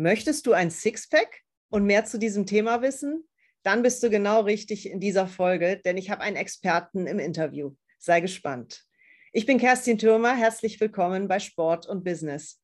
[0.00, 3.28] Möchtest du ein Sixpack und mehr zu diesem Thema wissen?
[3.62, 7.74] Dann bist du genau richtig in dieser Folge, denn ich habe einen Experten im Interview.
[7.98, 8.86] Sei gespannt.
[9.34, 12.62] Ich bin Kerstin Thürmer, herzlich willkommen bei Sport und Business.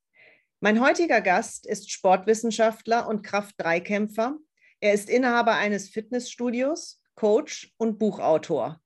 [0.61, 4.39] Mein heutiger Gast ist Sportwissenschaftler und Kraft-3-Kämpfer.
[4.81, 8.81] Er ist Inhaber eines Fitnessstudios, Coach und Buchautor.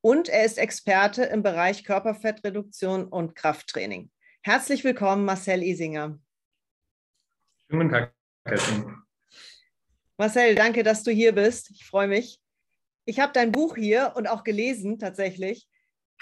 [0.00, 4.10] Und er ist Experte im Bereich Körperfettreduktion und Krafttraining.
[4.42, 6.18] Herzlich willkommen, Marcel Isinger.
[7.72, 8.12] Guten Tag,
[8.44, 8.98] Kerstin.
[10.18, 11.70] Marcel, danke, dass du hier bist.
[11.70, 12.38] Ich freue mich.
[13.06, 15.66] Ich habe dein Buch hier und auch gelesen tatsächlich.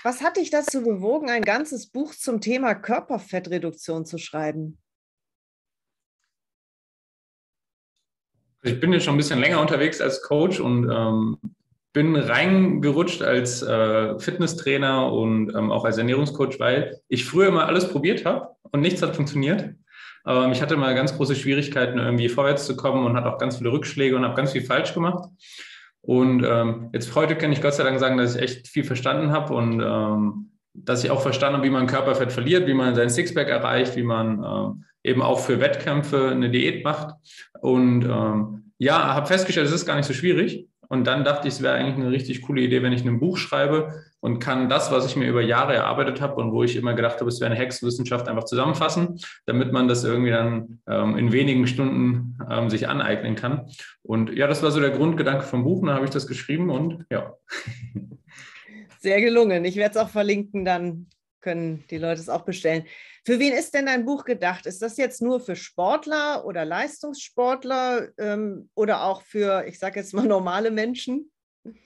[0.05, 4.79] Was hat dich dazu bewogen, ein ganzes Buch zum Thema Körperfettreduktion zu schreiben?
[8.63, 11.37] Ich bin jetzt schon ein bisschen länger unterwegs als Coach und ähm,
[11.93, 17.89] bin reingerutscht als äh, Fitnesstrainer und ähm, auch als Ernährungscoach, weil ich früher immer alles
[17.89, 19.75] probiert habe und nichts hat funktioniert.
[20.27, 23.59] Ähm, ich hatte mal ganz große Schwierigkeiten, irgendwie vorwärts zu kommen und hatte auch ganz
[23.59, 25.29] viele Rückschläge und habe ganz viel falsch gemacht.
[26.03, 29.33] Und ähm, jetzt heute kann ich Gott sei Dank sagen, dass ich echt viel verstanden
[29.33, 33.11] habe und ähm, dass ich auch verstanden habe, wie man Körperfett verliert, wie man sein
[33.11, 37.15] Sixpack erreicht, wie man ähm, eben auch für Wettkämpfe eine Diät macht.
[37.61, 40.67] Und ähm, ja, habe festgestellt, es ist gar nicht so schwierig.
[40.91, 43.37] Und dann dachte ich, es wäre eigentlich eine richtig coole Idee, wenn ich ein Buch
[43.37, 46.95] schreibe und kann das, was ich mir über Jahre erarbeitet habe und wo ich immer
[46.95, 51.31] gedacht habe, es wäre eine Hexenwissenschaft, einfach zusammenfassen, damit man das irgendwie dann ähm, in
[51.31, 53.71] wenigen Stunden ähm, sich aneignen kann.
[54.03, 55.81] Und ja, das war so der Grundgedanke vom Buch.
[55.81, 57.35] Und dann habe ich das geschrieben und ja.
[58.99, 59.65] Sehr gelungen.
[59.65, 61.07] Ich werde es auch verlinken, dann
[61.41, 62.83] können die Leute es auch bestellen.
[63.25, 64.67] Für wen ist denn dein Buch gedacht?
[64.67, 70.15] Ist das jetzt nur für Sportler oder Leistungssportler ähm, oder auch für, ich sage jetzt
[70.15, 71.31] mal, normale Menschen?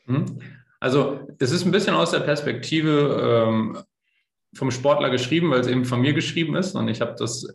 [0.06, 0.38] Hm.
[0.80, 3.78] Also es ist ein bisschen aus der Perspektive ähm,
[4.54, 6.74] vom Sportler geschrieben, weil es eben von mir geschrieben ist.
[6.74, 7.46] Und ich habe das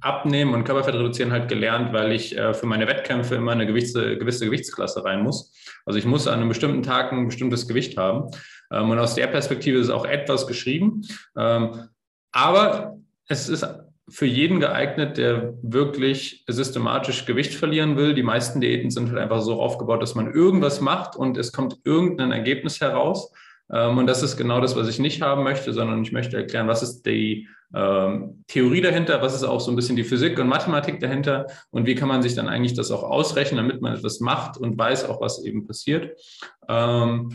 [0.00, 4.18] Abnehmen und Körperfett reduzieren halt gelernt, weil ich äh, für meine Wettkämpfe immer eine gewisse,
[4.18, 5.54] gewisse Gewichtsklasse rein muss.
[5.86, 8.30] Also ich muss an einem bestimmten Tag ein bestimmtes Gewicht haben.
[8.72, 11.02] Ähm, und aus der Perspektive ist auch etwas geschrieben.
[11.36, 11.88] Ähm,
[12.32, 12.96] aber
[13.32, 13.66] es ist
[14.08, 18.14] für jeden geeignet, der wirklich systematisch Gewicht verlieren will.
[18.14, 21.78] Die meisten Diäten sind halt einfach so aufgebaut, dass man irgendwas macht und es kommt
[21.84, 23.32] irgendein Ergebnis heraus.
[23.72, 26.68] Ähm, und das ist genau das, was ich nicht haben möchte, sondern ich möchte erklären,
[26.68, 30.48] was ist die ähm, Theorie dahinter, was ist auch so ein bisschen die Physik und
[30.48, 34.20] Mathematik dahinter und wie kann man sich dann eigentlich das auch ausrechnen, damit man etwas
[34.20, 36.18] macht und weiß auch, was eben passiert.
[36.68, 37.30] Ähm,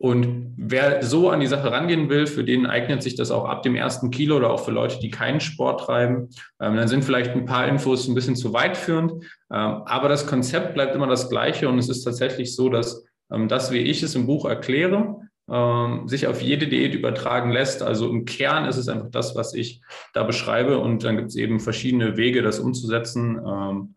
[0.00, 3.62] und wer so an die Sache rangehen will, für den eignet sich das auch ab
[3.62, 6.30] dem ersten Kilo oder auch für Leute, die keinen Sport treiben.
[6.58, 9.12] Ähm, dann sind vielleicht ein paar Infos ein bisschen zu weit führend.
[9.52, 11.68] Ähm, aber das Konzept bleibt immer das gleiche.
[11.68, 15.16] Und es ist tatsächlich so, dass ähm, das, wie ich es im Buch erkläre,
[15.50, 17.82] ähm, sich auf jede Diät übertragen lässt.
[17.82, 19.82] Also im Kern ist es einfach das, was ich
[20.14, 20.78] da beschreibe.
[20.78, 23.38] Und dann gibt es eben verschiedene Wege, das umzusetzen.
[23.46, 23.96] Ähm,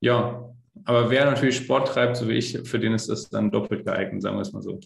[0.00, 0.48] ja,
[0.86, 4.22] aber wer natürlich Sport treibt, so wie ich, für den ist das dann doppelt geeignet,
[4.22, 4.80] sagen wir es mal so.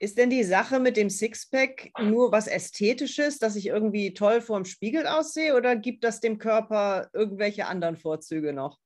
[0.00, 4.64] Ist denn die Sache mit dem Sixpack nur was Ästhetisches, dass ich irgendwie toll vorm
[4.64, 8.78] Spiegel aussehe oder gibt das dem Körper irgendwelche anderen Vorzüge noch?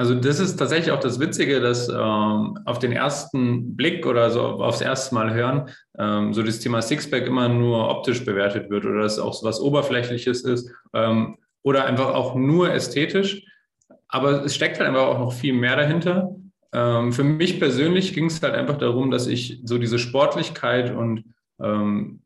[0.00, 4.40] Also das ist tatsächlich auch das Witzige, dass ähm, auf den ersten Blick oder so
[4.40, 9.02] aufs erste Mal hören, ähm, so das Thema Sixpack immer nur optisch bewertet wird oder
[9.02, 13.44] dass es auch so was Oberflächliches ist ähm, oder einfach auch nur ästhetisch.
[14.08, 16.34] Aber es steckt halt einfach auch noch viel mehr dahinter.
[16.72, 21.24] Ähm, für mich persönlich ging es halt einfach darum, dass ich so diese Sportlichkeit und
[21.60, 22.20] ähm,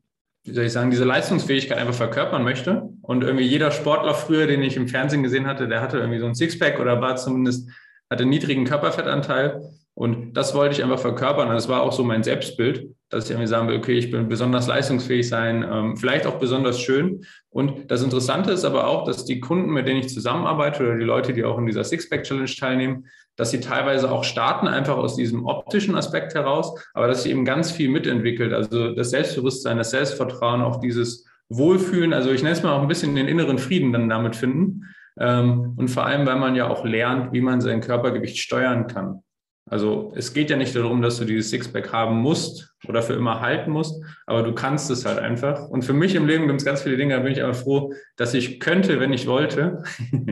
[0.45, 2.89] wie soll ich sagen, diese Leistungsfähigkeit einfach verkörpern möchte.
[3.01, 6.27] Und irgendwie jeder Sportler früher, den ich im Fernsehen gesehen hatte, der hatte irgendwie so
[6.27, 7.67] ein Sixpack oder war zumindest,
[8.11, 9.61] hatte einen niedrigen Körperfettanteil.
[9.95, 11.47] Und das wollte ich einfach verkörpern.
[11.47, 14.29] Und das war auch so mein Selbstbild, dass ich irgendwie sagen will, okay, ich bin
[14.29, 17.25] besonders leistungsfähig sein, ähm, vielleicht auch besonders schön.
[17.49, 21.05] Und das Interessante ist aber auch, dass die Kunden, mit denen ich zusammenarbeite oder die
[21.05, 25.45] Leute, die auch in dieser Sixpack-Challenge teilnehmen, dass sie teilweise auch starten, einfach aus diesem
[25.45, 28.53] optischen Aspekt heraus, aber dass sie eben ganz viel mitentwickelt.
[28.53, 32.13] Also das Selbstbewusstsein, das Selbstvertrauen, auch dieses Wohlfühlen.
[32.13, 34.85] Also ich nenne es mal auch ein bisschen den inneren Frieden dann damit finden.
[35.19, 39.23] Ähm, und vor allem, weil man ja auch lernt, wie man sein Körpergewicht steuern kann.
[39.67, 43.41] Also es geht ja nicht darum, dass du dieses Sixpack haben musst oder für immer
[43.41, 45.67] halten musst, aber du kannst es halt einfach.
[45.69, 47.91] Und für mich im Leben gibt es ganz viele Dinge, da bin ich aber froh,
[48.15, 49.83] dass ich könnte, wenn ich wollte.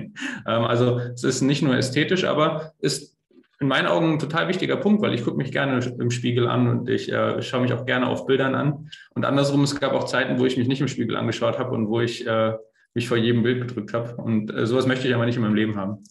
[0.45, 3.18] Ähm, also es ist nicht nur ästhetisch, aber ist
[3.59, 6.68] in meinen Augen ein total wichtiger Punkt, weil ich gucke mich gerne im Spiegel an
[6.68, 8.89] und ich äh, schaue mich auch gerne auf Bildern an.
[9.15, 11.88] Und andersrum, es gab auch Zeiten, wo ich mich nicht im Spiegel angeschaut habe und
[11.88, 12.53] wo ich äh,
[12.94, 14.21] mich vor jedem Bild gedrückt habe.
[14.21, 16.03] Und äh, sowas möchte ich aber nicht in meinem Leben haben.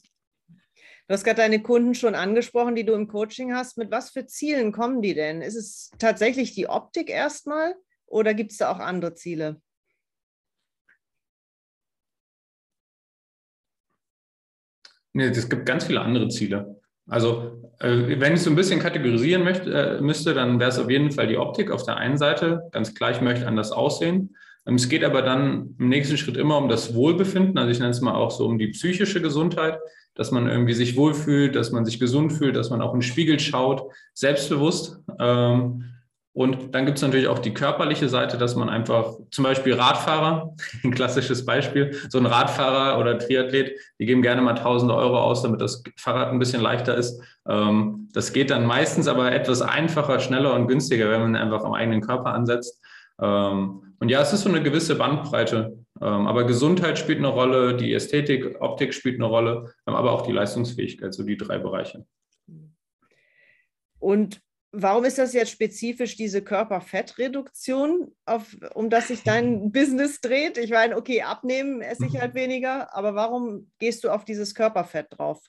[1.13, 3.77] Du hast gerade deine Kunden schon angesprochen, die du im Coaching hast.
[3.77, 5.43] Mit was für Zielen kommen die denn?
[5.43, 7.75] Ist es tatsächlich die Optik erstmal
[8.07, 9.61] oder gibt es da auch andere Ziele?
[15.13, 16.81] Nee, es gibt ganz viele andere Ziele.
[17.07, 20.89] Also, äh, wenn ich so ein bisschen kategorisieren möchte, äh, müsste, dann wäre es auf
[20.89, 22.71] jeden Fall die Optik auf der einen Seite.
[22.71, 24.35] Ganz klar, ich möchte anders aussehen.
[24.67, 27.59] Ähm, es geht aber dann im nächsten Schritt immer um das Wohlbefinden.
[27.59, 29.79] Also ich nenne es mal auch so um die psychische Gesundheit,
[30.15, 33.07] dass man irgendwie sich wohlfühlt, dass man sich gesund fühlt, dass man auch in den
[33.07, 35.01] Spiegel schaut, selbstbewusst.
[35.19, 35.85] Ähm,
[36.35, 40.55] und dann gibt es natürlich auch die körperliche Seite, dass man einfach zum Beispiel Radfahrer,
[40.85, 45.43] ein klassisches Beispiel, so ein Radfahrer oder Triathlet, die geben gerne mal tausende Euro aus,
[45.43, 47.21] damit das Fahrrad ein bisschen leichter ist.
[47.47, 51.75] Ähm, das geht dann meistens aber etwas einfacher, schneller und günstiger, wenn man einfach am
[51.75, 52.81] eigenen Körper ansetzt.
[53.21, 55.82] Ähm, und ja, es ist so eine gewisse Bandbreite.
[56.03, 60.33] Ähm, aber Gesundheit spielt eine Rolle, die Ästhetik, Optik spielt eine Rolle, aber auch die
[60.33, 62.05] Leistungsfähigkeit, so die drei Bereiche.
[63.99, 64.43] Und
[64.75, 70.57] Warum ist das jetzt spezifisch diese Körperfettreduktion, auf, um das sich dein Business dreht?
[70.57, 75.09] Ich meine, okay, abnehmen esse ich halt weniger, aber warum gehst du auf dieses Körperfett
[75.11, 75.43] drauf?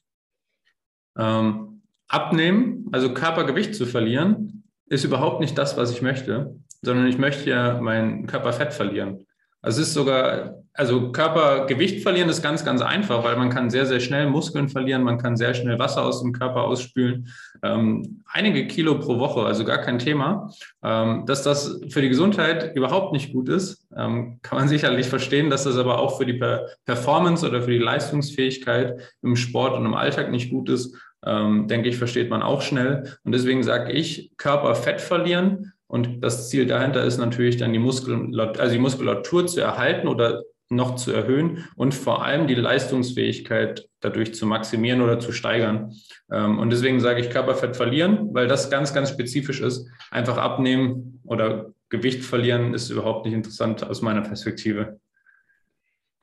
[1.17, 7.17] Ähm, abnehmen, also Körpergewicht zu verlieren, ist überhaupt nicht das, was ich möchte, sondern ich
[7.17, 9.25] möchte ja mein Körperfett verlieren.
[9.65, 13.85] Also es ist sogar, also Körpergewicht verlieren ist ganz, ganz einfach, weil man kann sehr,
[13.85, 17.29] sehr schnell Muskeln verlieren, man kann sehr schnell Wasser aus dem Körper ausspülen.
[17.63, 20.51] Ähm, einige Kilo pro Woche, also gar kein Thema.
[20.83, 25.49] Ähm, dass das für die Gesundheit überhaupt nicht gut ist, ähm, kann man sicherlich verstehen,
[25.49, 29.85] dass das aber auch für die per Performance oder für die Leistungsfähigkeit im Sport und
[29.85, 30.93] im Alltag nicht gut ist.
[31.25, 33.15] Ähm, denke ich, versteht man auch schnell.
[33.23, 38.59] Und deswegen sage ich, Körperfett verlieren und das Ziel dahinter ist natürlich dann die Muskulatur,
[38.59, 44.33] also die Muskulatur zu erhalten oder noch zu erhöhen und vor allem die Leistungsfähigkeit dadurch
[44.33, 45.93] zu maximieren oder zu steigern.
[46.31, 49.87] Ähm, und deswegen sage ich Körperfett verlieren, weil das ganz, ganz spezifisch ist.
[50.09, 54.99] Einfach abnehmen oder Gewicht verlieren ist überhaupt nicht interessant aus meiner Perspektive.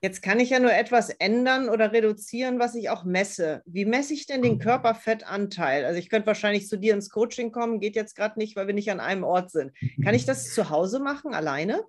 [0.02, 3.60] Jetzt kann ich ja nur etwas ändern oder reduzieren, was ich auch messe.
[3.66, 4.60] Wie messe ich denn den mhm.
[4.60, 5.84] Körperfettanteil?
[5.84, 8.74] Also ich könnte wahrscheinlich zu dir ins Coaching kommen, geht jetzt gerade nicht, weil wir
[8.74, 9.72] nicht an einem Ort sind.
[10.02, 11.82] Kann ich das zu Hause machen, alleine?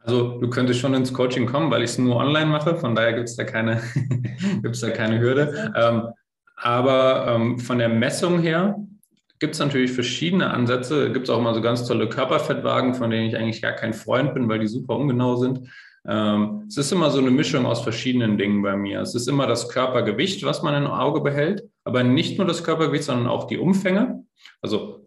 [0.00, 3.12] Also du könntest schon ins Coaching kommen, weil ich es nur online mache, von daher
[3.12, 3.80] gibt es da keine,
[4.62, 5.72] gibt's da keine Hürde.
[5.76, 6.08] Ähm,
[6.56, 8.76] aber ähm, von der Messung her
[9.38, 11.12] gibt es natürlich verschiedene Ansätze.
[11.12, 14.34] Gibt es auch mal so ganz tolle Körperfettwagen, von denen ich eigentlich gar kein Freund
[14.34, 15.68] bin, weil die super ungenau sind.
[16.08, 19.02] Ähm, es ist immer so eine Mischung aus verschiedenen Dingen bei mir.
[19.02, 23.04] Es ist immer das Körpergewicht, was man im Auge behält, aber nicht nur das Körpergewicht,
[23.04, 24.24] sondern auch die Umfänge.
[24.62, 25.06] Also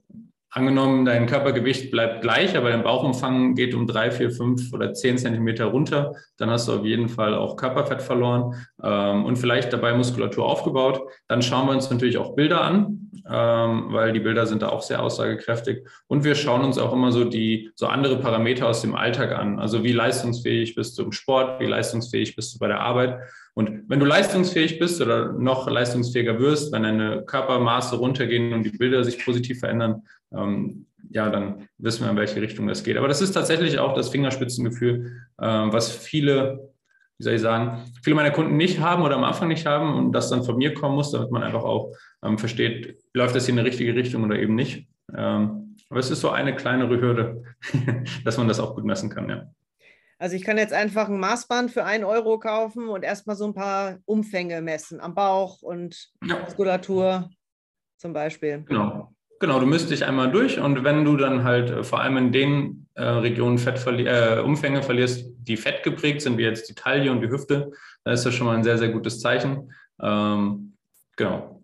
[0.51, 5.18] angenommen, dein Körpergewicht bleibt gleich, aber dein Bauchumfang geht um drei, vier, fünf oder zehn
[5.18, 9.94] Zentimeter runter, dann hast du auf jeden Fall auch Körperfett verloren ähm, und vielleicht dabei
[9.94, 11.01] Muskulatur aufgebaut.
[11.30, 14.81] Dann schauen wir uns natürlich auch Bilder an, ähm, weil die Bilder sind da auch
[14.81, 15.88] sehr aussagekräftig.
[16.07, 19.57] Und wir schauen uns auch immer so die so andere Parameter aus dem Alltag an.
[19.57, 23.19] Also wie leistungsfähig bist du im Sport, wie leistungsfähig bist du bei der Arbeit.
[23.53, 28.77] Und wenn du leistungsfähig bist oder noch leistungsfähiger wirst, wenn deine Körpermaße runtergehen und die
[28.77, 30.03] Bilder sich positiv verändern,
[30.33, 32.98] ähm, ja, dann wissen wir, in welche Richtung das geht.
[32.98, 36.72] Aber das ist tatsächlich auch das Fingerspitzengefühl, äh, was viele,
[37.18, 40.12] wie soll ich sagen, viele meiner Kunden nicht haben oder am Anfang nicht haben und
[40.13, 41.94] das dann von mir kommen muss, damit man einfach auch
[42.24, 44.88] ähm, versteht, läuft das hier in die richtige Richtung oder eben nicht.
[45.16, 47.44] Ähm, aber es ist so eine kleinere Hürde,
[48.24, 49.51] dass man das auch gut messen kann, ja.
[50.18, 53.56] Also ich kann jetzt einfach ein Maßband für einen Euro kaufen und erstmal so ein
[53.56, 56.38] paar Umfänge messen am Bauch und ja.
[56.44, 57.32] Muskulatur
[57.98, 58.63] zum Beispiel.
[58.67, 59.12] Genau.
[59.41, 62.31] Genau, du misst dich einmal durch und wenn du dann halt äh, vor allem in
[62.31, 66.75] den äh, Regionen Fett verli äh, Umfänge verlierst, die fett geprägt sind, wie jetzt die
[66.75, 67.71] Taille und die Hüfte,
[68.03, 69.74] dann ist das schon mal ein sehr, sehr gutes Zeichen.
[70.00, 70.77] Ähm,
[71.17, 71.63] genau.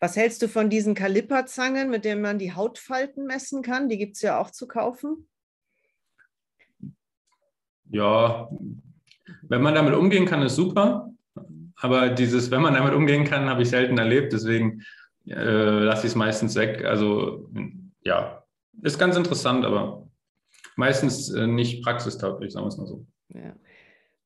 [0.00, 3.88] Was hältst du von diesen Kaliperzangen, mit denen man die Hautfalten messen kann?
[3.88, 5.28] Die gibt es ja auch zu kaufen.
[7.90, 8.50] Ja,
[9.42, 11.12] wenn man damit umgehen kann, ist super.
[11.76, 14.32] Aber dieses, wenn man damit umgehen kann, habe ich selten erlebt.
[14.32, 14.82] Deswegen
[15.26, 16.84] äh, lasse ich es meistens weg.
[16.84, 17.48] Also
[18.02, 18.44] ja,
[18.82, 20.08] ist ganz interessant, aber
[20.76, 23.06] meistens äh, nicht praxistauglich, sagen wir es mal so.
[23.28, 23.54] Ja.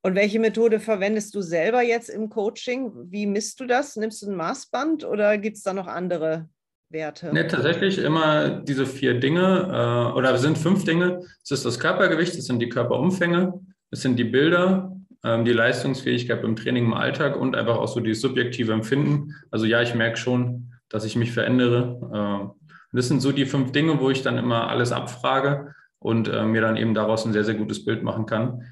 [0.02, 2.92] Und welche Methode verwendest du selber jetzt im Coaching?
[3.10, 3.96] Wie misst du das?
[3.96, 6.48] Nimmst du ein Maßband oder gibt es da noch andere
[6.90, 7.32] Werte?
[7.32, 11.20] Ne, tatsächlich immer diese vier Dinge äh, oder sind fünf Dinge.
[11.42, 13.54] Es ist das Körpergewicht, es sind die Körperumfänge,
[13.90, 17.98] es sind die Bilder, ähm, die Leistungsfähigkeit beim Training im Alltag und einfach auch so
[17.98, 19.34] die subjektive Empfinden.
[19.50, 22.00] Also ja, ich merke schon, dass ich mich verändere.
[22.14, 22.50] Ähm,
[22.92, 26.60] das sind so die fünf Dinge, wo ich dann immer alles abfrage und äh, mir
[26.60, 28.62] dann eben daraus ein sehr, sehr gutes Bild machen kann.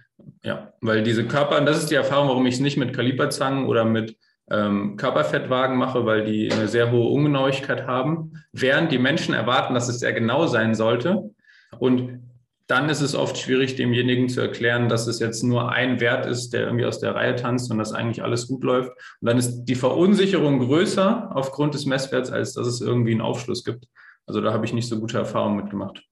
[0.42, 3.66] Ja, weil diese Körper, und das ist die Erfahrung, warum ich es nicht mit Kaliberzangen
[3.66, 4.16] oder mit
[4.50, 9.88] ähm, Körperfettwagen mache, weil die eine sehr hohe Ungenauigkeit haben, während die Menschen erwarten, dass
[9.88, 11.30] es sehr genau sein sollte.
[11.78, 12.23] Und
[12.66, 16.52] dann ist es oft schwierig, demjenigen zu erklären, dass es jetzt nur ein Wert ist,
[16.52, 18.90] der irgendwie aus der Reihe tanzt und dass eigentlich alles gut läuft.
[19.21, 23.64] Und dann ist die Verunsicherung größer aufgrund des Messwerts, als dass es irgendwie einen Aufschluss
[23.64, 23.87] gibt.
[24.26, 26.02] Also da habe ich nicht so gute Erfahrungen mitgemacht.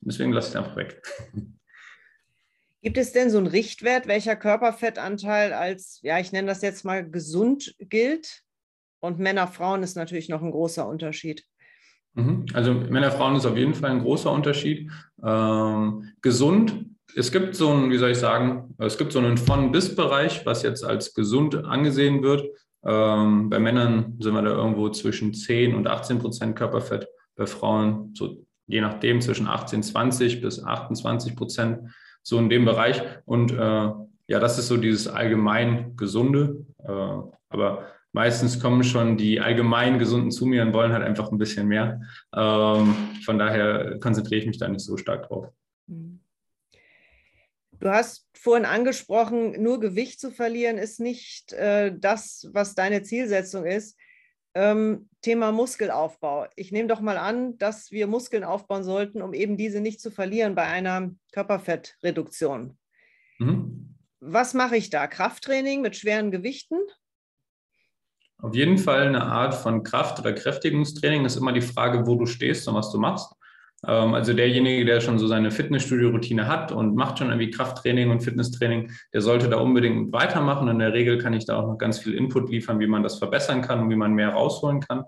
[0.00, 1.02] Deswegen lasse ich es einfach weg.
[2.82, 7.08] Gibt es denn so einen Richtwert, welcher Körperfettanteil als, ja, ich nenne das jetzt mal
[7.08, 8.42] gesund gilt?
[9.00, 11.44] Und Männer, Frauen ist natürlich noch ein großer Unterschied.
[12.14, 12.46] Mhm.
[12.54, 14.90] Also Männer, Frauen ist auf jeden Fall ein großer Unterschied.
[15.24, 16.86] Ähm, gesund,
[17.16, 20.84] es gibt so einen, wie soll ich sagen, es gibt so einen Von-Bis-Bereich, was jetzt
[20.84, 22.46] als gesund angesehen wird.
[22.84, 28.14] Ähm, bei Männern sind wir da irgendwo zwischen 10 und 18 Prozent Körperfett, bei Frauen
[28.14, 31.90] so je nachdem zwischen 18, 20 bis 28 Prozent,
[32.22, 33.02] so in dem Bereich.
[33.24, 36.64] Und äh, ja, das ist so dieses allgemein Gesunde.
[36.84, 36.92] Äh,
[37.48, 41.68] aber meistens kommen schon die allgemein Gesunden zu mir und wollen halt einfach ein bisschen
[41.68, 42.00] mehr.
[42.34, 45.48] Ähm, von daher konzentriere ich mich da nicht so stark drauf.
[47.80, 53.64] Du hast vorhin angesprochen, nur Gewicht zu verlieren ist nicht äh, das, was deine Zielsetzung
[53.64, 53.96] ist.
[54.54, 56.46] Ähm, Thema Muskelaufbau.
[56.56, 60.10] Ich nehme doch mal an, dass wir Muskeln aufbauen sollten, um eben diese nicht zu
[60.10, 62.76] verlieren bei einer Körperfettreduktion.
[63.38, 63.96] Mhm.
[64.18, 65.06] Was mache ich da?
[65.06, 66.78] Krafttraining mit schweren Gewichten?
[68.42, 72.26] Auf jeden Fall eine Art von Kraft- oder Kräftigungstraining ist immer die Frage, wo du
[72.26, 73.32] stehst und was du machst.
[73.86, 78.20] Ähm, also derjenige, der schon so seine Fitnessstudio-Routine hat und macht schon irgendwie Krafttraining und
[78.20, 80.68] Fitnesstraining, der sollte da unbedingt weitermachen.
[80.68, 83.18] In der Regel kann ich da auch noch ganz viel Input liefern, wie man das
[83.18, 85.04] verbessern kann und wie man mehr rausholen kann.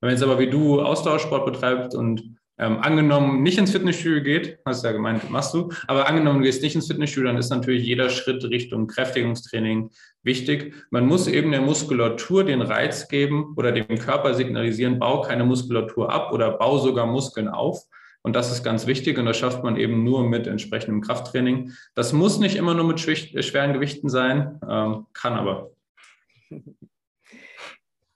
[0.00, 4.58] Wenn man jetzt aber wie du Ausdauersport betreibt und ähm, angenommen nicht ins Fitnessstudio geht,
[4.64, 7.50] hast du ja gemeint, machst du, aber angenommen du gehst nicht ins Fitnessstudio, dann ist
[7.50, 9.90] natürlich jeder Schritt Richtung Kräftigungstraining
[10.22, 10.74] wichtig.
[10.90, 16.10] Man muss eben der Muskulatur den Reiz geben oder dem Körper signalisieren, bau keine Muskulatur
[16.10, 17.82] ab oder bau sogar Muskeln auf.
[18.22, 21.72] Und das ist ganz wichtig und das schafft man eben nur mit entsprechendem Krafttraining.
[21.94, 25.70] Das muss nicht immer nur mit schweren Gewichten sein, ähm, kann aber.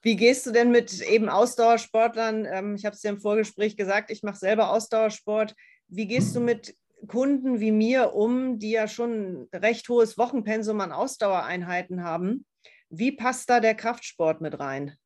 [0.03, 2.47] Wie gehst du denn mit eben Ausdauersportlern?
[2.47, 5.55] Ähm, ich habe es dir im Vorgespräch gesagt, ich mache selber Ausdauersport.
[5.89, 6.75] Wie gehst du mit
[7.07, 12.47] Kunden wie mir um, die ja schon ein recht hohes Wochenpensum an Ausdauereinheiten haben?
[12.89, 14.97] Wie passt da der Kraftsport mit rein?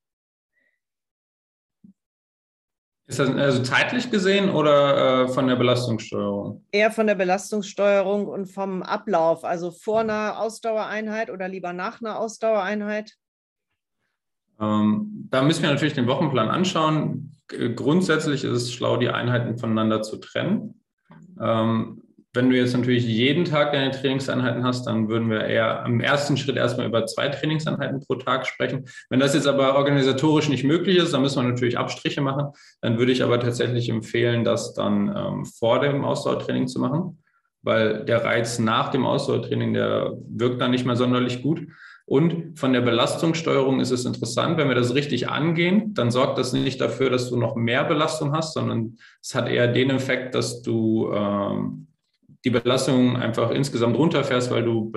[3.07, 6.65] Ist das also zeitlich gesehen oder äh, von der Belastungssteuerung?
[6.73, 12.19] Eher von der Belastungssteuerung und vom Ablauf, also vor einer Ausdauereinheit oder lieber nach einer
[12.19, 13.15] Ausdauereinheit?
[14.61, 17.33] Ähm, da müssen wir natürlich den Wochenplan anschauen.
[17.49, 20.81] Grundsätzlich ist es schlau, die Einheiten voneinander zu trennen.
[21.41, 22.03] Ähm,
[22.35, 26.37] wenn du jetzt natürlich jeden Tag deine Trainingseinheiten hast, dann würden wir eher am ersten
[26.37, 28.87] Schritt erstmal über zwei Trainingseinheiten pro Tag sprechen.
[29.09, 32.49] Wenn das jetzt aber organisatorisch nicht möglich ist, dann müssen wir natürlich Abstriche machen.
[32.81, 37.23] Dann würde ich aber tatsächlich empfehlen, das dann ähm, vor dem Ausdauertraining zu machen,
[37.63, 41.65] weil der Reiz nach dem Ausdauertraining, der wirkt dann nicht mehr sonderlich gut.
[42.07, 46.53] Und von der Belastungssteuerung ist es interessant, wenn wir das richtig angehen, dann sorgt das
[46.53, 50.61] nicht dafür, dass du noch mehr Belastung hast, sondern es hat eher den Effekt, dass
[50.61, 51.87] du ähm,
[52.45, 54.93] die Belastung einfach insgesamt runterfährst, weil du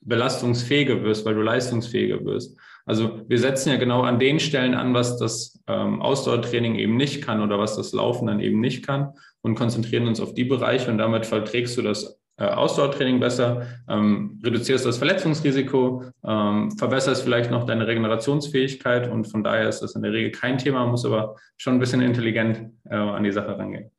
[0.00, 2.56] belastungsfähiger wirst, weil du leistungsfähiger wirst.
[2.86, 7.22] Also wir setzen ja genau an den Stellen an, was das ähm, Ausdauertraining eben nicht
[7.22, 10.90] kann oder was das Laufen dann eben nicht kann und konzentrieren uns auf die Bereiche
[10.90, 17.50] und damit verträgst du das äh, Ausdauertraining besser, ähm, reduzierst das Verletzungsrisiko, ähm, verbesserst vielleicht
[17.50, 21.36] noch deine Regenerationsfähigkeit und von daher ist das in der Regel kein Thema, muss aber
[21.56, 23.90] schon ein bisschen intelligent äh, an die Sache rangehen.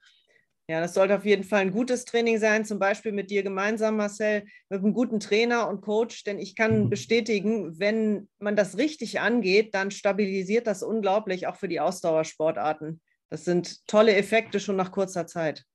[0.68, 3.98] Ja, das sollte auf jeden Fall ein gutes Training sein, zum Beispiel mit dir gemeinsam,
[3.98, 6.90] Marcel, mit einem guten Trainer und Coach, denn ich kann mhm.
[6.90, 13.00] bestätigen, wenn man das richtig angeht, dann stabilisiert das unglaublich auch für die Ausdauersportarten.
[13.30, 15.66] Das sind tolle Effekte schon nach kurzer Zeit.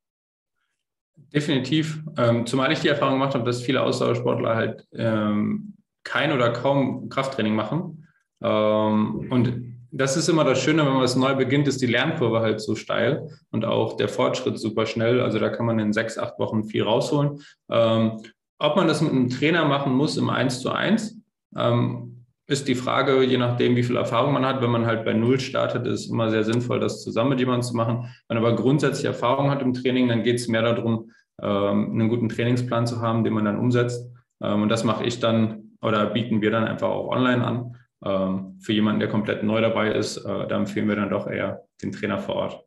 [1.32, 6.50] Definitiv, ähm, zumal ich die Erfahrung gemacht habe, dass viele Ausdauersportler halt ähm, kein oder
[6.50, 8.06] kaum Krafttraining machen.
[8.42, 12.40] Ähm, und das ist immer das Schöne, wenn man was neu beginnt, ist die Lernkurve
[12.40, 15.20] halt so steil und auch der Fortschritt super schnell.
[15.20, 17.40] Also da kann man in sechs, acht Wochen viel rausholen.
[17.70, 18.20] Ähm,
[18.58, 21.18] ob man das mit einem Trainer machen muss im 1 zu 1,
[21.56, 22.09] ähm,
[22.50, 24.60] ist die Frage, je nachdem, wie viel Erfahrung man hat.
[24.60, 27.62] Wenn man halt bei Null startet, ist es immer sehr sinnvoll, das zusammen mit jemandem
[27.62, 28.08] zu machen.
[28.26, 32.08] Wenn man aber grundsätzlich Erfahrung hat im Training, dann geht es mehr darum, ähm, einen
[32.08, 34.04] guten Trainingsplan zu haben, den man dann umsetzt.
[34.42, 37.76] Ähm, und das mache ich dann oder bieten wir dann einfach auch online an.
[38.04, 41.62] Ähm, für jemanden, der komplett neu dabei ist, äh, da empfehlen wir dann doch eher
[41.82, 42.64] den Trainer vor Ort.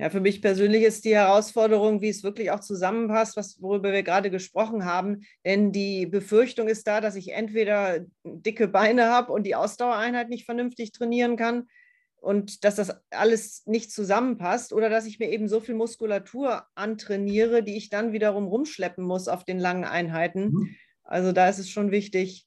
[0.00, 4.02] Ja, für mich persönlich ist die Herausforderung, wie es wirklich auch zusammenpasst, was, worüber wir
[4.02, 5.26] gerade gesprochen haben.
[5.44, 10.46] Denn die Befürchtung ist da, dass ich entweder dicke Beine habe und die Ausdauereinheit nicht
[10.46, 11.68] vernünftig trainieren kann
[12.16, 17.62] und dass das alles nicht zusammenpasst oder dass ich mir eben so viel Muskulatur antrainiere,
[17.62, 20.44] die ich dann wiederum rumschleppen muss auf den langen Einheiten.
[20.44, 20.76] Mhm.
[21.04, 22.46] Also da ist es schon wichtig,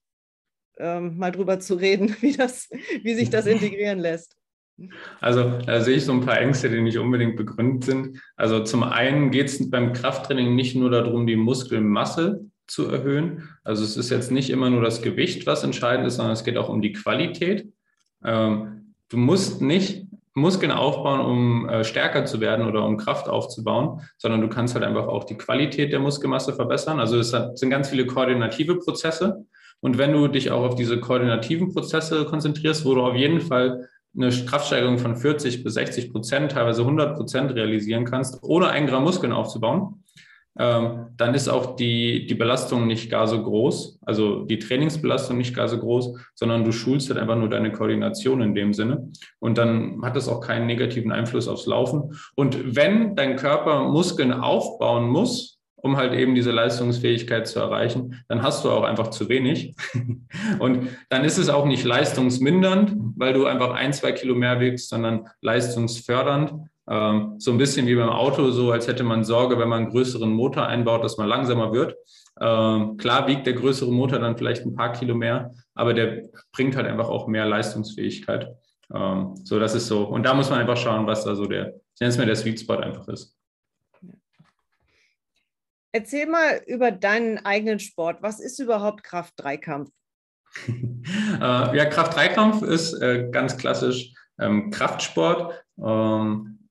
[0.80, 2.72] ähm, mal drüber zu reden, wie, das,
[3.04, 4.38] wie sich das integrieren lässt.
[5.22, 8.22] Also da sehe ich so ein paar Ängste, die nicht unbedingt begründet sind.
[8.36, 13.50] Also zum einen geht es beim Krafttraining nicht nur darum, die Muskelmasse zu erhöhen.
[13.64, 16.58] Also es ist jetzt nicht immer nur das Gewicht, was entscheidend ist, sondern es geht
[16.58, 17.72] auch um die Qualität.
[18.24, 24.02] Ähm, du musst nicht Muskeln aufbauen, um äh, stärker zu werden oder um Kraft aufzubauen,
[24.18, 27.00] sondern du kannst halt einfach auch die Qualität der Muskelmasse verbessern.
[27.00, 29.46] Also es sind ganz viele koordinative Prozesse.
[29.80, 33.90] Und wenn du dich auch auf diese koordinativen Prozesse konzentrierst, wo du auf jeden Fall
[34.16, 39.04] eine Kraftsteigerung von 40 bis 60 Prozent, teilweise 100 Prozent realisieren kannst, ohne ein Gramm
[39.04, 40.04] Muskeln aufzubauen,
[40.60, 45.56] ähm, dann ist auch die, die Belastung nicht gar so groß, also die Trainingsbelastung nicht
[45.56, 49.10] gar so groß, sondern du schulst halt einfach nur deine Koordination in dem Sinne.
[49.40, 52.16] Und dann hat das auch keinen negativen Einfluss aufs Laufen.
[52.36, 55.53] Und wenn dein Körper Muskeln aufbauen muss,
[55.84, 59.76] um halt eben diese Leistungsfähigkeit zu erreichen, dann hast du auch einfach zu wenig.
[60.60, 64.90] Und dann ist es auch nicht leistungsmindernd, weil du einfach ein, zwei Kilo mehr wiegst,
[64.90, 66.54] sondern leistungsfördernd.
[66.90, 69.92] Ähm, so ein bisschen wie beim Auto, so als hätte man Sorge, wenn man einen
[69.92, 71.96] größeren Motor einbaut, dass man langsamer wird.
[72.40, 76.24] Ähm, klar wiegt der größere Motor dann vielleicht ein paar Kilo mehr, aber der
[76.54, 78.48] bringt halt einfach auch mehr Leistungsfähigkeit.
[78.94, 80.06] Ähm, so, das ist so.
[80.06, 82.38] Und da muss man einfach schauen, was da so der, ich nenne es mir der
[82.38, 83.36] Sweet Spot einfach ist.
[85.96, 88.18] Erzähl mal über deinen eigenen Sport.
[88.22, 89.92] Was ist überhaupt Kraft-Dreikampf?
[90.68, 95.64] äh, ja, Kraft-Dreikampf ist äh, ganz klassisch ähm, Kraftsport.
[95.78, 96.68] Ähm,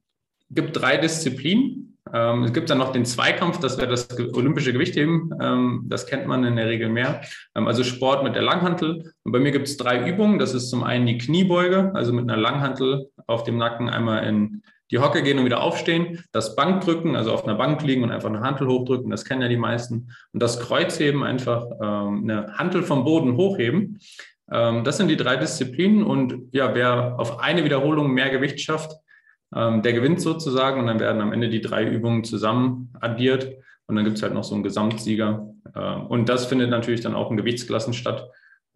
[0.50, 1.98] gibt drei Disziplinen.
[2.12, 5.84] Ähm, es gibt dann noch den Zweikampf, das wäre das olympische Gewichtheben.
[5.88, 7.22] Das kennt man in der Regel mehr.
[7.54, 9.12] Also Sport mit der Langhantel.
[9.22, 10.40] Und bei mir gibt es drei Übungen.
[10.40, 14.62] Das ist zum einen die Kniebeuge, also mit einer Langhantel auf dem Nacken einmal in
[14.92, 18.28] die Hocke gehen und wieder aufstehen, das Bankdrücken, also auf einer Bank liegen und einfach
[18.28, 22.82] eine Hantel hochdrücken, das kennen ja die meisten, und das Kreuzheben, einfach ähm, eine Hantel
[22.82, 23.98] vom Boden hochheben.
[24.50, 28.92] Ähm, das sind die drei Disziplinen und ja, wer auf eine Wiederholung mehr Gewicht schafft,
[29.54, 33.50] ähm, der gewinnt sozusagen und dann werden am Ende die drei Übungen zusammen addiert
[33.86, 35.48] und dann gibt es halt noch so einen Gesamtsieger.
[35.74, 38.28] Ähm, und das findet natürlich dann auch in Gewichtsklassen statt.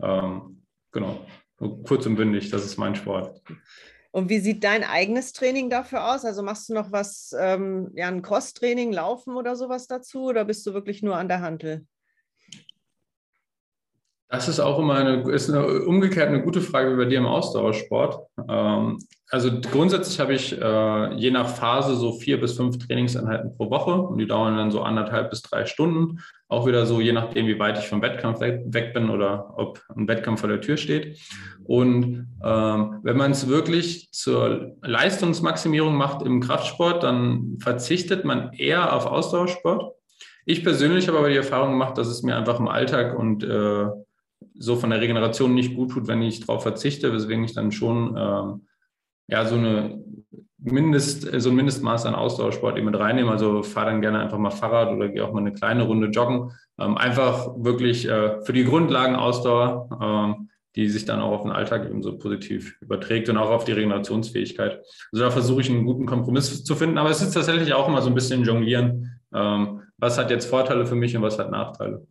[0.03, 0.63] Ähm,
[0.93, 1.21] genau,
[1.85, 3.43] kurz und bündig, das ist mein Sport.
[4.17, 6.25] Und wie sieht dein eigenes Training dafür aus?
[6.25, 10.67] Also machst du noch was, ähm, ja, ein Cross-Training, Laufen oder sowas dazu oder bist
[10.67, 11.87] du wirklich nur an der Hantel?
[14.31, 17.27] Das ist auch immer eine, ist eine, umgekehrt eine gute Frage wie bei dir im
[17.27, 18.27] Ausdauersport.
[18.49, 18.99] Ähm,
[19.31, 23.93] also grundsätzlich habe ich äh, je nach Phase so vier bis fünf Trainingseinheiten pro Woche
[23.93, 26.21] und die dauern dann so anderthalb bis drei Stunden.
[26.49, 29.83] Auch wieder so, je nachdem, wie weit ich vom Wettkampf weg, weg bin oder ob
[29.97, 31.19] ein Wettkampf vor der Tür steht.
[31.65, 38.95] Und ähm, wenn man es wirklich zur Leistungsmaximierung macht im Kraftsport, dann verzichtet man eher
[38.95, 39.93] auf Ausdauersport.
[40.45, 43.87] Ich persönlich habe aber die Erfahrung gemacht, dass es mir einfach im Alltag und äh,
[44.55, 48.15] so von der Regeneration nicht gut tut, wenn ich darauf verzichte, weswegen ich dann schon
[48.17, 48.67] ähm,
[49.29, 50.03] ja so eine
[50.59, 53.31] Mindest, so ein Mindestmaß an Ausdauersport eben mit reinnehme.
[53.31, 56.51] Also fahre dann gerne einfach mal Fahrrad oder gehe auch mal eine kleine Runde joggen.
[56.79, 61.53] Ähm, einfach wirklich äh, für die Grundlagen Ausdauer, ähm, die sich dann auch auf den
[61.53, 64.83] Alltag eben so positiv überträgt und auch auf die Regenerationsfähigkeit.
[65.13, 68.03] Also da versuche ich einen guten Kompromiss zu finden, aber es ist tatsächlich auch immer
[68.03, 69.21] so ein bisschen jonglieren.
[69.33, 72.07] Ähm, was hat jetzt Vorteile für mich und was hat Nachteile?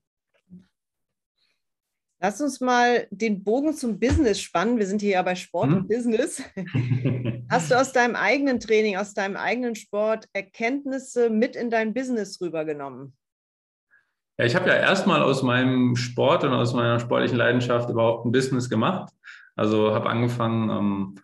[2.22, 4.78] Lass uns mal den Bogen zum Business spannen.
[4.78, 5.78] Wir sind hier ja bei Sport hm?
[5.78, 6.42] und Business.
[7.50, 12.40] Hast du aus deinem eigenen Training, aus deinem eigenen Sport Erkenntnisse mit in dein Business
[12.40, 13.14] rübergenommen?
[14.38, 18.32] Ja, ich habe ja erstmal aus meinem Sport und aus meiner sportlichen Leidenschaft überhaupt ein
[18.32, 19.14] Business gemacht.
[19.56, 21.16] Also habe angefangen, ähm,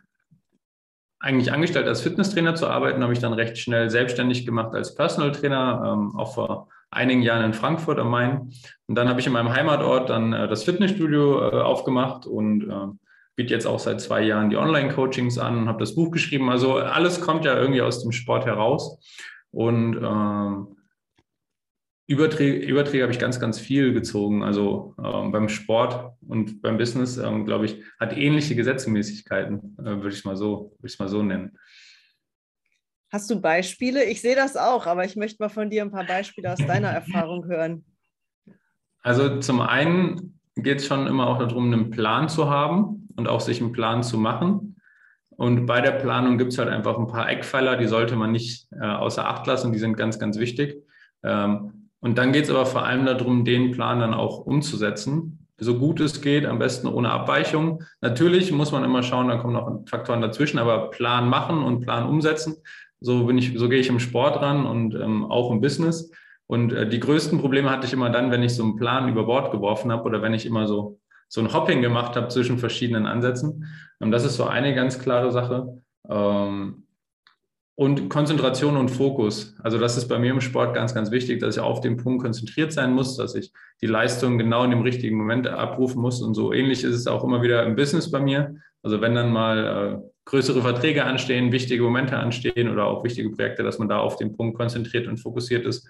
[1.20, 5.32] eigentlich angestellt als Fitnesstrainer zu arbeiten, habe ich dann recht schnell selbstständig gemacht als Personal
[5.32, 8.52] Trainer, ähm, auch vor einigen Jahren in Frankfurt am Main.
[8.88, 12.88] Und dann habe ich in meinem Heimatort dann äh, das Fitnessstudio äh, aufgemacht und äh,
[13.36, 16.50] biete jetzt auch seit zwei Jahren die Online-Coachings an und habe das Buch geschrieben.
[16.50, 19.00] Also alles kommt ja irgendwie aus dem Sport heraus.
[19.52, 20.76] Und ähm,
[22.08, 24.44] Überträge, Überträge habe ich ganz, ganz viel gezogen.
[24.44, 30.10] Also ähm, beim Sport und beim Business, ähm, glaube ich, hat ähnliche Gesetzmäßigkeiten, äh, würde
[30.10, 31.58] ich mal so, mal so nennen.
[33.12, 34.06] Hast du Beispiele?
[34.06, 36.88] Ich sehe das auch, aber ich möchte mal von dir ein paar Beispiele aus deiner
[36.92, 37.84] Erfahrung hören.
[39.04, 43.42] Also zum einen geht es schon immer auch darum, einen Plan zu haben und auch
[43.42, 44.78] sich einen Plan zu machen.
[45.30, 48.68] Und bei der Planung gibt es halt einfach ein paar Eckpfeiler, die sollte man nicht
[48.80, 50.78] äh, außer Acht lassen, die sind ganz, ganz wichtig.
[51.24, 55.48] Ähm, und dann geht es aber vor allem darum, den Plan dann auch umzusetzen.
[55.58, 57.84] so gut es geht, am besten ohne Abweichung.
[58.02, 62.08] Natürlich muss man immer schauen, da kommen noch Faktoren dazwischen, aber Plan machen und Plan
[62.08, 62.56] umsetzen.
[63.02, 66.12] So bin ich, so gehe ich im Sport ran und ähm, auch im Business.
[66.48, 69.26] Und äh, die größten Probleme hatte ich immer dann, wenn ich so einen Plan über
[69.26, 73.06] Bord geworfen habe oder wenn ich immer so, so ein Hopping gemacht habe zwischen verschiedenen
[73.06, 73.66] Ansätzen.
[74.00, 75.82] Und das ist so eine ganz klare Sache.
[76.10, 76.84] Ähm,
[77.76, 79.56] und Konzentration und Fokus.
[79.64, 82.22] Also das ist bei mir im Sport ganz, ganz wichtig, dass ich auf den Punkt
[82.22, 86.22] konzentriert sein muss, dass ich die Leistung genau in dem richtigen Moment abrufen muss.
[86.22, 88.56] Und so ähnlich ist es auch immer wieder im Business bei mir.
[88.84, 93.64] Also wenn dann mal äh, größere Verträge anstehen, wichtige Momente anstehen oder auch wichtige Projekte,
[93.64, 95.90] dass man da auf den Punkt konzentriert und fokussiert ist.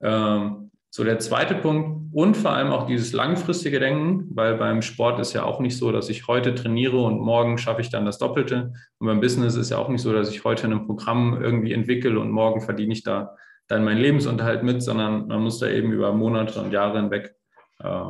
[0.00, 5.20] Ähm, so der zweite Punkt und vor allem auch dieses langfristige Denken, weil beim Sport
[5.20, 8.18] ist ja auch nicht so, dass ich heute trainiere und morgen schaffe ich dann das
[8.18, 8.72] Doppelte.
[8.98, 12.18] Und beim Business ist ja auch nicht so, dass ich heute ein Programm irgendwie entwickle
[12.18, 16.12] und morgen verdiene ich da dann meinen Lebensunterhalt mit, sondern man muss da eben über
[16.14, 17.34] Monate und Jahre hinweg
[17.80, 18.02] äh,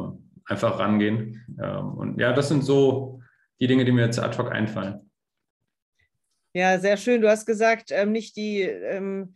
[0.47, 1.45] einfach rangehen.
[1.61, 3.21] Ähm, und ja, das sind so
[3.61, 5.08] die Dinge, die mir jetzt ad hoc einfallen.
[6.59, 7.21] Ja, sehr schön.
[7.21, 9.35] Du hast gesagt, ähm, nicht die ähm,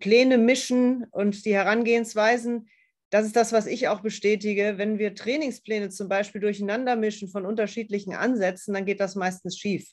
[0.00, 2.70] Pläne mischen und die Herangehensweisen.
[3.10, 4.78] Das ist das, was ich auch bestätige.
[4.78, 9.90] Wenn wir Trainingspläne zum Beispiel durcheinander mischen von unterschiedlichen Ansätzen, dann geht das meistens schief.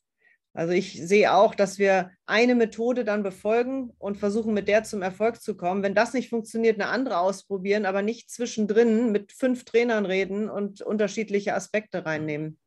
[0.54, 5.02] Also ich sehe auch, dass wir eine Methode dann befolgen und versuchen, mit der zum
[5.02, 5.84] Erfolg zu kommen.
[5.84, 10.82] Wenn das nicht funktioniert, eine andere ausprobieren, aber nicht zwischendrin mit fünf Trainern reden und
[10.84, 12.58] unterschiedliche Aspekte reinnehmen.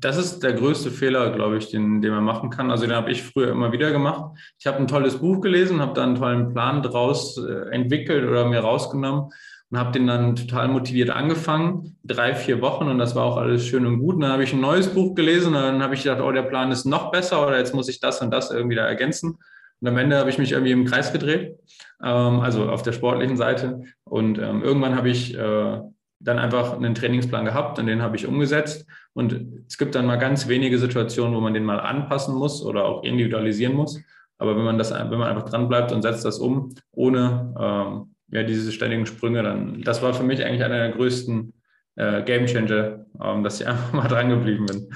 [0.00, 2.70] Das ist der größte Fehler, glaube ich, den, den man machen kann.
[2.70, 4.36] Also den habe ich früher immer wieder gemacht.
[4.58, 8.48] Ich habe ein tolles Buch gelesen, habe da einen tollen Plan draus äh, entwickelt oder
[8.48, 9.30] mir rausgenommen
[9.70, 13.64] und habe den dann total motiviert angefangen, drei, vier Wochen und das war auch alles
[13.64, 14.16] schön und gut.
[14.16, 16.42] Und dann habe ich ein neues Buch gelesen und dann habe ich gedacht, oh, der
[16.42, 19.38] Plan ist noch besser oder jetzt muss ich das und das irgendwie da ergänzen.
[19.80, 21.56] Und am Ende habe ich mich irgendwie im Kreis gedreht,
[22.02, 23.82] ähm, also auf der sportlichen Seite.
[24.04, 25.80] Und ähm, irgendwann habe ich äh,
[26.20, 28.86] dann einfach einen Trainingsplan gehabt und den habe ich umgesetzt.
[29.14, 32.84] Und es gibt dann mal ganz wenige Situationen, wo man den mal anpassen muss oder
[32.84, 34.00] auch individualisieren muss.
[34.38, 38.14] Aber wenn man das, wenn man einfach dran bleibt und setzt das um, ohne ähm,
[38.32, 41.52] ja, diese ständigen Sprünge, dann, das war für mich eigentlich einer der größten
[41.96, 44.88] äh, Game Changer, ähm, dass ich einfach mal dran geblieben bin.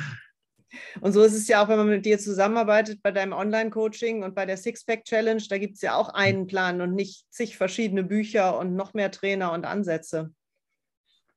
[1.01, 4.35] Und so ist es ja auch, wenn man mit dir zusammenarbeitet bei deinem Online-Coaching und
[4.35, 8.59] bei der Sixpack-Challenge, da gibt es ja auch einen Plan und nicht zig verschiedene Bücher
[8.59, 10.33] und noch mehr Trainer und Ansätze.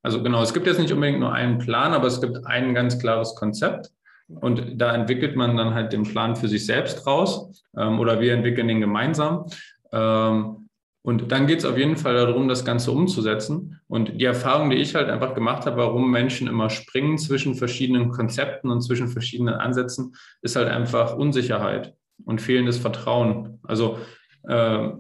[0.08, 2.98] Also genau, es gibt jetzt nicht unbedingt nur einen Plan, aber es gibt ein ganz
[2.98, 3.92] klares Konzept.
[4.30, 8.34] Und da entwickelt man dann halt den Plan für sich selbst raus ähm, oder wir
[8.34, 9.48] entwickeln den gemeinsam.
[9.92, 10.70] Ähm,
[11.02, 13.82] und dann geht es auf jeden Fall darum, das Ganze umzusetzen.
[13.90, 18.10] Und die Erfahrung, die ich halt einfach gemacht habe, warum Menschen immer springen zwischen verschiedenen
[18.10, 23.60] Konzepten und zwischen verschiedenen Ansätzen, ist halt einfach Unsicherheit und fehlendes Vertrauen.
[23.64, 24.00] Also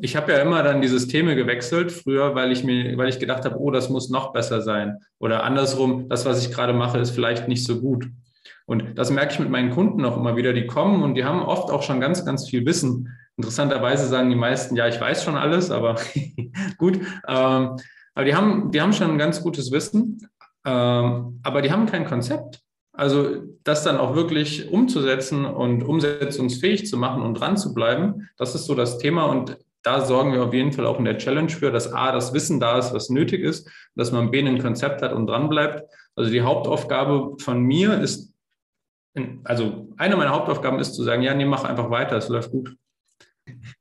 [0.01, 3.45] ich habe ja immer dann die Systeme gewechselt früher, weil ich mir, weil ich gedacht
[3.45, 4.97] habe, oh, das muss noch besser sein.
[5.19, 8.09] Oder andersrum, das, was ich gerade mache, ist vielleicht nicht so gut.
[8.65, 10.51] Und das merke ich mit meinen Kunden auch immer wieder.
[10.51, 13.07] Die kommen und die haben oft auch schon ganz, ganz viel Wissen.
[13.37, 15.95] Interessanterweise sagen die meisten, ja, ich weiß schon alles, aber
[16.77, 16.97] gut.
[17.27, 17.77] Ähm,
[18.13, 20.27] aber die haben, die haben schon ein ganz gutes Wissen,
[20.65, 22.59] ähm, aber die haben kein Konzept.
[22.97, 28.55] Also das dann auch wirklich umzusetzen und umsetzungsfähig zu machen und dran zu bleiben, das
[28.55, 29.25] ist so das Thema.
[29.25, 32.33] Und da sorgen wir auf jeden Fall auch in der Challenge für, dass A, das
[32.33, 35.83] Wissen da ist, was nötig ist, dass man B, ein Konzept hat und dran bleibt.
[36.15, 38.33] Also die Hauptaufgabe von mir ist,
[39.43, 42.75] also eine meiner Hauptaufgaben ist zu sagen, ja, nee, mach einfach weiter, es läuft gut.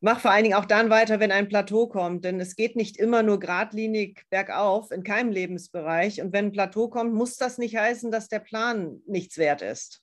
[0.00, 2.96] Mach vor allen Dingen auch dann weiter, wenn ein Plateau kommt, denn es geht nicht
[2.96, 6.20] immer nur geradlinig bergauf in keinem Lebensbereich.
[6.20, 10.02] Und wenn ein Plateau kommt, muss das nicht heißen, dass der Plan nichts wert ist.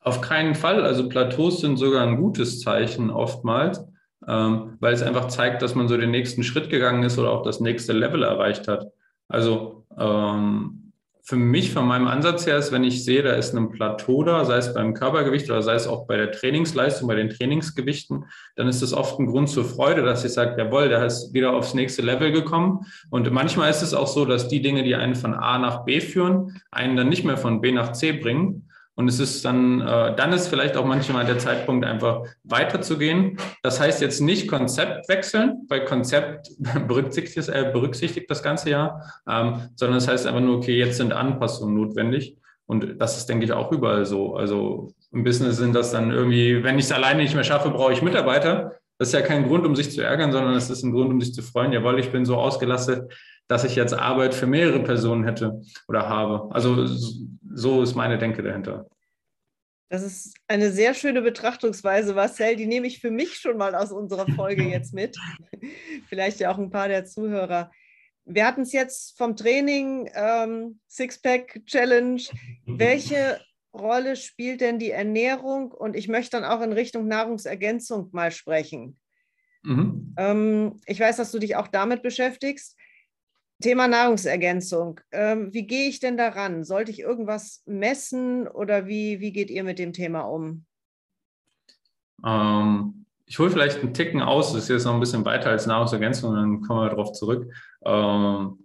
[0.00, 0.84] Auf keinen Fall.
[0.84, 3.84] Also Plateaus sind sogar ein gutes Zeichen oftmals,
[4.26, 7.42] ähm, weil es einfach zeigt, dass man so den nächsten Schritt gegangen ist oder auch
[7.42, 8.86] das nächste Level erreicht hat.
[9.28, 10.81] Also ähm,
[11.24, 14.44] für mich von meinem Ansatz her ist, wenn ich sehe, da ist ein Plateau da,
[14.44, 18.24] sei es beim Körpergewicht oder sei es auch bei der Trainingsleistung, bei den Trainingsgewichten,
[18.56, 21.52] dann ist das oft ein Grund zur Freude, dass ich sage, jawohl, der ist wieder
[21.52, 22.86] aufs nächste Level gekommen.
[23.10, 26.00] Und manchmal ist es auch so, dass die Dinge, die einen von A nach B
[26.00, 28.68] führen, einen dann nicht mehr von B nach C bringen.
[28.94, 33.38] Und es ist dann, äh, dann ist vielleicht auch manchmal der Zeitpunkt, einfach weiterzugehen.
[33.62, 36.50] Das heißt jetzt nicht Konzept wechseln, weil Konzept
[36.88, 40.98] berücksichtigt, äh, berücksichtigt das ganze Jahr, ähm, sondern es das heißt einfach nur, okay, jetzt
[40.98, 42.36] sind Anpassungen notwendig.
[42.66, 44.36] Und das ist, denke ich, auch überall so.
[44.36, 47.92] Also im Business sind das dann irgendwie, wenn ich es alleine nicht mehr schaffe, brauche
[47.92, 48.76] ich Mitarbeiter.
[48.98, 51.20] Das ist ja kein Grund, um sich zu ärgern, sondern es ist ein Grund, um
[51.20, 51.72] sich zu freuen.
[51.72, 53.12] Jawohl, ich bin so ausgelastet,
[53.52, 56.48] dass ich jetzt Arbeit für mehrere Personen hätte oder habe.
[56.54, 58.88] Also so ist meine Denke dahinter.
[59.90, 62.56] Das ist eine sehr schöne Betrachtungsweise, Marcel.
[62.56, 65.18] Die nehme ich für mich schon mal aus unserer Folge jetzt mit.
[66.08, 67.70] Vielleicht ja auch ein paar der Zuhörer.
[68.24, 72.22] wir hatten es jetzt vom Training, ähm, Sixpack Challenge.
[72.64, 73.38] Welche
[73.74, 75.72] Rolle spielt denn die Ernährung?
[75.72, 78.98] Und ich möchte dann auch in Richtung Nahrungsergänzung mal sprechen.
[79.62, 80.14] Mhm.
[80.16, 82.78] Ähm, ich weiß, dass du dich auch damit beschäftigst.
[83.62, 85.00] Thema Nahrungsergänzung.
[85.10, 86.64] Ähm, wie gehe ich denn daran?
[86.64, 90.66] Sollte ich irgendwas messen oder wie, wie geht ihr mit dem Thema um?
[92.24, 95.66] Ähm, ich hole vielleicht einen Ticken aus, das ist jetzt noch ein bisschen weiter als
[95.66, 97.50] Nahrungsergänzung, dann kommen wir darauf zurück.
[97.84, 98.58] Ähm,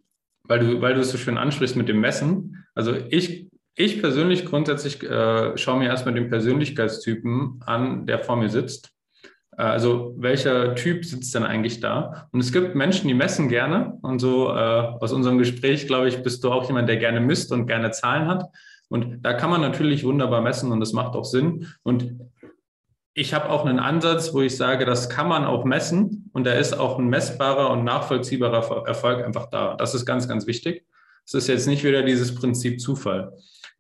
[0.43, 2.65] weil, du, weil du es so schön ansprichst mit dem Messen.
[2.75, 8.49] Also ich, ich persönlich grundsätzlich äh, schaue mir erstmal den Persönlichkeitstypen an, der vor mir
[8.49, 8.91] sitzt.
[9.57, 12.29] Äh, also welcher Typ sitzt denn eigentlich da?
[12.31, 13.97] Und es gibt Menschen, die messen gerne.
[14.01, 17.51] Und so äh, aus unserem Gespräch, glaube ich, bist du auch jemand, der gerne misst
[17.51, 18.45] und gerne Zahlen hat.
[18.89, 21.67] Und da kann man natürlich wunderbar messen und das macht auch Sinn.
[21.83, 22.15] Und
[23.13, 26.53] ich habe auch einen Ansatz, wo ich sage, das kann man auch messen und da
[26.53, 29.75] ist auch ein messbarer und nachvollziehbarer Erfolg einfach da.
[29.75, 30.85] Das ist ganz, ganz wichtig.
[31.25, 33.33] Es ist jetzt nicht wieder dieses Prinzip Zufall.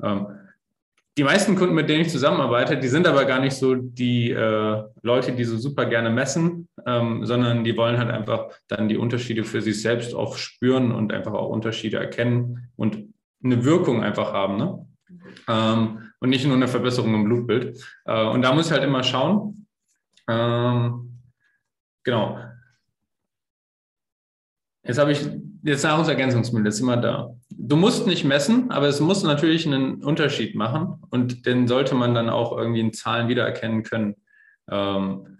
[0.03, 0.27] Ähm,
[1.17, 4.83] die meisten Kunden, mit denen ich zusammenarbeite, die sind aber gar nicht so die äh,
[5.01, 9.43] Leute, die so super gerne messen, ähm, sondern die wollen halt einfach dann die Unterschiede
[9.43, 14.57] für sich selbst auch spüren und einfach auch Unterschiede erkennen und eine Wirkung einfach haben.
[14.57, 14.87] Ne?
[15.47, 17.83] Ähm, und nicht nur eine Verbesserung im Blutbild.
[18.05, 19.65] Äh, und da muss ich halt immer schauen.
[20.29, 21.19] Ähm,
[22.03, 22.39] genau.
[24.83, 25.27] Jetzt habe ich
[25.67, 27.35] jetzt Nahrungsergänzungsmittel, sind wir da.
[27.49, 32.13] Du musst nicht messen, aber es muss natürlich einen Unterschied machen und den sollte man
[32.13, 34.15] dann auch irgendwie in Zahlen wiedererkennen können.
[34.69, 35.39] Ähm,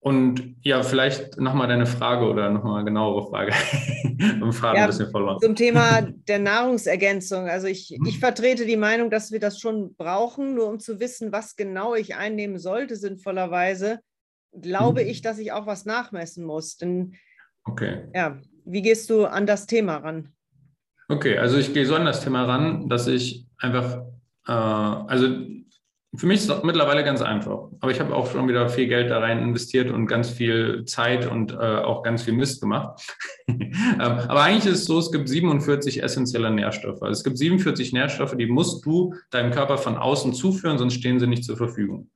[0.00, 3.52] und ja, vielleicht nochmal deine Frage oder nochmal eine genauere Frage.
[4.52, 5.38] Fragen ja, ein bisschen verloren.
[5.40, 7.48] Zum Thema der Nahrungsergänzung.
[7.48, 11.30] Also ich, ich vertrete die Meinung, dass wir das schon brauchen, nur um zu wissen,
[11.30, 14.00] was genau ich einnehmen sollte, sinnvollerweise,
[14.60, 15.08] glaube mhm.
[15.08, 16.76] ich, dass ich auch was nachmessen muss.
[16.76, 17.14] Denn
[17.64, 18.08] okay.
[18.12, 20.28] ja, wie gehst du an das Thema ran?
[21.08, 24.02] Okay, also ich gehe so an das Thema ran, dass ich einfach,
[24.46, 25.28] äh, also
[26.14, 27.68] für mich ist es mittlerweile ganz einfach.
[27.80, 31.26] Aber ich habe auch schon wieder viel Geld da rein investiert und ganz viel Zeit
[31.26, 33.00] und äh, auch ganz viel Mist gemacht.
[33.92, 37.02] Ähm, aber eigentlich ist es so, es gibt 47 essentielle Nährstoffe.
[37.02, 41.20] Also es gibt 47 Nährstoffe, die musst du deinem Körper von außen zuführen, sonst stehen
[41.20, 42.10] sie nicht zur Verfügung.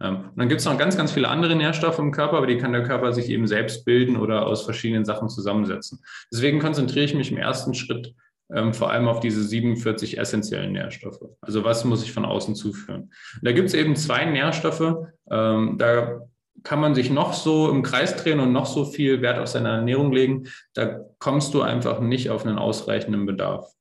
[0.00, 2.58] Ähm, und dann gibt es noch ganz, ganz viele andere Nährstoffe im Körper, aber die
[2.58, 6.00] kann der Körper sich eben selbst bilden oder aus verschiedenen Sachen zusammensetzen.
[6.32, 8.14] Deswegen konzentriere ich mich im ersten Schritt
[8.52, 11.22] ähm, vor allem auf diese 47 essentiellen Nährstoffe.
[11.40, 13.02] Also was muss ich von außen zuführen?
[13.02, 14.96] Und da gibt es eben zwei Nährstoffe,
[15.30, 16.20] ähm, da
[16.62, 19.68] kann man sich noch so im Kreis drehen und noch so viel Wert auf seine
[19.68, 23.75] Ernährung legen, da kommst du einfach nicht auf einen ausreichenden Bedarf.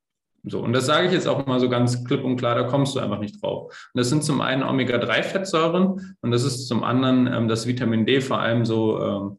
[0.48, 2.96] So, und das sage ich jetzt auch mal so ganz klipp und klar, da kommst
[2.96, 3.90] du einfach nicht drauf.
[3.94, 8.22] Und das sind zum einen Omega-3-Fettsäuren und das ist zum anderen ähm, das Vitamin D,
[8.22, 9.38] vor allem so ähm,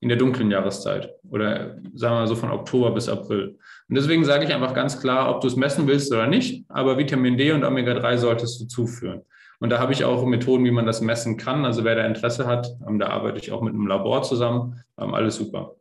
[0.00, 3.58] in der dunklen Jahreszeit oder sagen wir mal so von Oktober bis April.
[3.88, 6.98] Und deswegen sage ich einfach ganz klar, ob du es messen willst oder nicht, aber
[6.98, 9.22] Vitamin D und Omega-3 solltest du zuführen.
[9.60, 11.64] Und da habe ich auch Methoden, wie man das messen kann.
[11.64, 14.80] Also wer da Interesse hat, ähm, da arbeite ich auch mit einem Labor zusammen.
[14.98, 15.74] Ähm, alles super.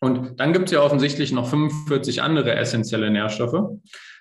[0.00, 3.78] Und dann gibt es ja offensichtlich noch 45 andere essentielle Nährstoffe,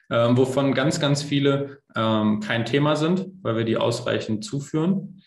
[0.10, 5.24] ähm, wovon ganz, ganz viele kein Thema sind, weil wir die ausreichend zuführen.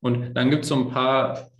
[0.00, 1.50] Und dann gibt es so ein paar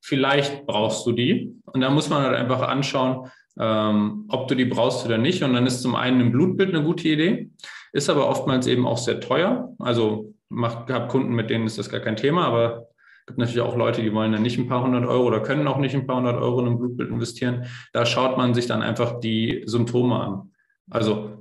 [0.00, 1.54] vielleicht brauchst du die.
[1.66, 5.42] Und da muss man halt einfach anschauen, ähm, ob du die brauchst oder nicht.
[5.42, 7.50] Und dann ist zum einen ein Blutbild eine gute Idee,
[7.92, 9.74] ist aber oftmals eben auch sehr teuer.
[9.78, 12.88] Also habe Kunden, mit denen ist das gar kein Thema, aber
[13.30, 15.78] gibt natürlich auch Leute, die wollen dann nicht ein paar hundert Euro oder können auch
[15.78, 17.66] nicht ein paar hundert Euro in ein Blutbild investieren.
[17.92, 20.50] Da schaut man sich dann einfach die Symptome an.
[20.90, 21.40] Also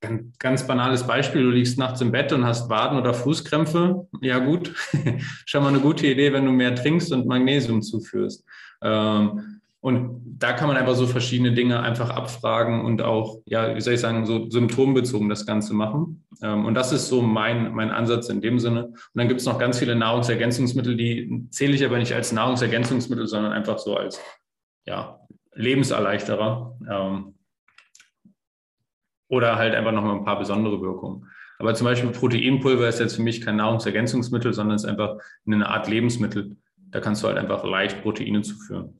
[0.00, 4.06] Ganz, ganz banales Beispiel, du liegst nachts im Bett und hast Waden- oder Fußkrämpfe.
[4.20, 4.72] Ja gut,
[5.44, 8.44] schon mal eine gute Idee, wenn du mehr trinkst und Magnesium zuführst.
[8.80, 13.80] Ähm, und da kann man einfach so verschiedene Dinge einfach abfragen und auch, ja, wie
[13.80, 16.24] soll ich sagen, so symptombezogen das Ganze machen.
[16.42, 18.86] Ähm, und das ist so mein, mein Ansatz in dem Sinne.
[18.86, 23.28] Und dann gibt es noch ganz viele Nahrungsergänzungsmittel, die zähle ich aber nicht als Nahrungsergänzungsmittel,
[23.28, 24.20] sondern einfach so als,
[24.84, 25.20] ja,
[25.54, 26.76] Lebenserleichterer.
[26.90, 27.34] Ähm,
[29.28, 31.30] oder halt einfach nochmal ein paar besondere Wirkungen.
[31.58, 35.88] Aber zum Beispiel Proteinpulver ist jetzt für mich kein Nahrungsergänzungsmittel, sondern ist einfach eine Art
[35.88, 36.56] Lebensmittel.
[36.76, 38.98] Da kannst du halt einfach leicht Proteine zuführen.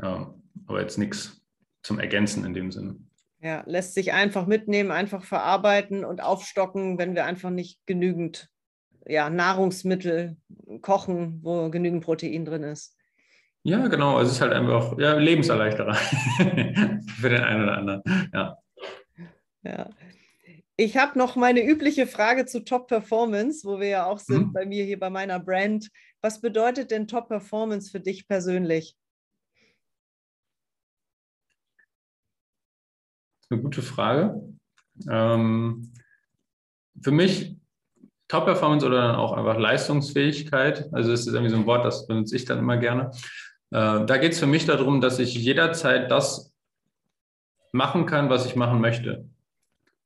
[0.00, 0.34] Ja,
[0.66, 1.40] aber jetzt nichts
[1.82, 2.96] zum Ergänzen in dem Sinne.
[3.40, 8.48] Ja, lässt sich einfach mitnehmen, einfach verarbeiten und aufstocken, wenn wir einfach nicht genügend
[9.06, 10.36] ja, Nahrungsmittel
[10.82, 12.96] kochen, wo genügend Protein drin ist.
[13.62, 14.16] Ja, genau.
[14.16, 15.94] Also es ist halt einfach ja, Lebenserleichterer
[17.20, 18.02] für den einen oder anderen.
[18.32, 18.58] Ja.
[19.62, 19.90] Ja.
[20.76, 24.52] Ich habe noch meine übliche Frage zu Top Performance, wo wir ja auch sind mhm.
[24.52, 25.88] bei mir hier bei meiner Brand.
[26.20, 28.96] Was bedeutet denn Top Performance für dich persönlich?
[33.50, 34.40] Eine gute Frage.
[35.08, 35.92] Ähm,
[37.00, 37.56] für mich
[38.28, 40.88] Top-Performance oder dann auch einfach Leistungsfähigkeit.
[40.92, 43.10] Also das ist irgendwie so ein Wort, das benutze ich dann immer gerne.
[43.70, 46.52] Äh, da geht es für mich darum, dass ich jederzeit das
[47.72, 49.26] machen kann, was ich machen möchte.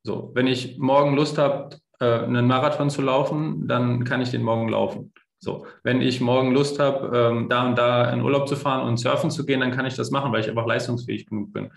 [0.04, 4.42] So, wenn ich morgen Lust habe, äh, einen Marathon zu laufen, dann kann ich den
[4.42, 5.12] morgen laufen.
[5.38, 8.98] So, wenn ich morgen Lust habe, ähm, da und da in Urlaub zu fahren und
[8.98, 11.72] surfen zu gehen, dann kann ich das machen, weil ich einfach leistungsfähig genug bin.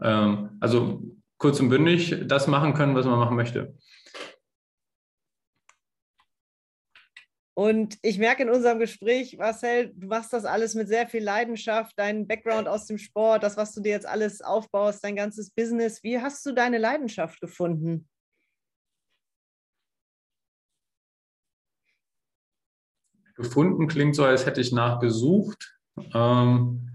[0.00, 1.02] Ähm, also
[1.38, 3.74] kurz und bündig das machen können, was man machen möchte.
[7.54, 11.92] Und ich merke in unserem Gespräch, Marcel, du machst das alles mit sehr viel Leidenschaft,
[11.98, 16.02] dein Background aus dem Sport, das, was du dir jetzt alles aufbaust, dein ganzes Business.
[16.02, 18.08] Wie hast du deine Leidenschaft gefunden?
[23.34, 25.78] Gefunden klingt so, als hätte ich nachgesucht.
[26.14, 26.91] Ähm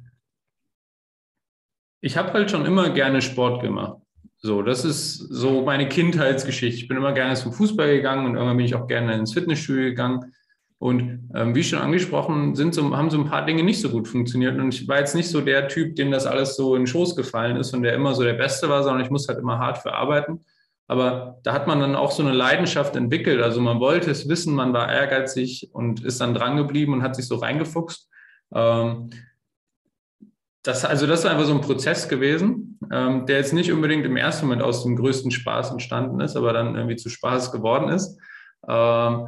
[2.08, 3.98] ich habe halt schon immer gerne Sport gemacht.
[4.38, 6.80] So, das ist so meine Kindheitsgeschichte.
[6.80, 9.90] Ich bin immer gerne zum Fußball gegangen und irgendwann bin ich auch gerne ins Fitnessstudio
[9.90, 10.34] gegangen.
[10.80, 14.08] Und ähm, wie schon angesprochen, sind so, haben so ein paar Dinge nicht so gut
[14.08, 14.58] funktioniert.
[14.58, 17.18] Und ich war jetzt nicht so der Typ, dem das alles so in den Schoß
[17.18, 19.80] gefallen ist und der immer so der Beste war, sondern ich muss halt immer hart
[19.80, 20.46] für arbeiten.
[20.88, 23.42] Aber da hat man dann auch so eine Leidenschaft entwickelt.
[23.42, 27.18] Also man wollte es wissen, man war ehrgeizig und ist dann dran geblieben und hat
[27.18, 28.08] sich so reingefuchst.
[28.54, 29.10] Ähm,
[30.68, 34.18] das, also das ist einfach so ein Prozess gewesen, ähm, der jetzt nicht unbedingt im
[34.18, 38.20] ersten Moment aus dem größten Spaß entstanden ist, aber dann irgendwie zu Spaß geworden ist.
[38.68, 39.28] Ähm,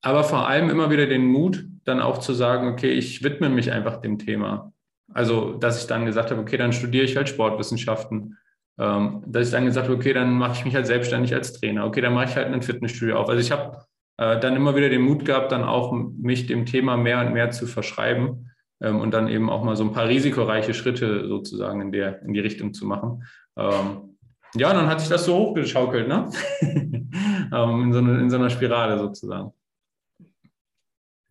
[0.00, 3.72] aber vor allem immer wieder den Mut, dann auch zu sagen, okay, ich widme mich
[3.72, 4.72] einfach dem Thema.
[5.12, 8.38] Also, dass ich dann gesagt habe, okay, dann studiere ich halt Sportwissenschaften.
[8.78, 11.84] Ähm, dass ich dann gesagt habe, okay, dann mache ich mich halt selbstständig als Trainer.
[11.84, 13.28] Okay, dann mache ich halt ein Fitnessstudio auf.
[13.28, 13.84] Also ich habe
[14.16, 17.50] äh, dann immer wieder den Mut gehabt, dann auch mich dem Thema mehr und mehr
[17.50, 18.50] zu verschreiben
[18.90, 22.40] und dann eben auch mal so ein paar risikoreiche Schritte sozusagen in, der, in die
[22.40, 23.24] Richtung zu machen.
[23.56, 24.16] Ähm,
[24.54, 26.30] ja, dann hat sich das so hochgeschaukelt, ne?
[26.62, 29.52] ähm, in, so eine, in so einer Spirale sozusagen.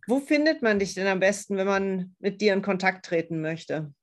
[0.08, 3.94] Wo findet man dich denn am besten, wenn man mit dir in Kontakt treten möchte?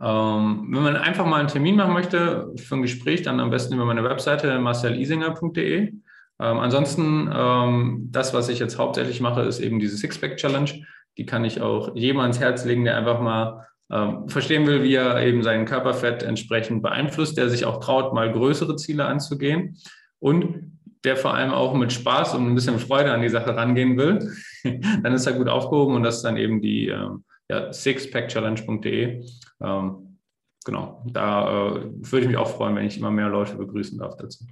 [0.00, 3.74] Ähm, wenn man einfach mal einen Termin machen möchte für ein Gespräch, dann am besten
[3.74, 5.92] über meine Webseite marcelisinger.de.
[6.40, 10.70] Ähm, ansonsten, ähm, das, was ich jetzt hauptsächlich mache, ist eben diese Sixpack Challenge.
[11.18, 14.94] Die kann ich auch jedem ans Herz legen, der einfach mal ähm, verstehen will, wie
[14.94, 19.76] er eben sein Körperfett entsprechend beeinflusst, der sich auch traut, mal größere Ziele anzugehen.
[20.20, 23.96] Und der vor allem auch mit Spaß und ein bisschen Freude an die Sache rangehen
[23.96, 24.32] will,
[25.02, 29.24] dann ist er gut aufgehoben und das ist dann eben die ähm, ja, sixpackchallenge.de.
[29.62, 30.18] Ähm,
[30.64, 34.16] genau, da äh, würde ich mich auch freuen, wenn ich immer mehr Leute begrüßen darf
[34.16, 34.44] dazu.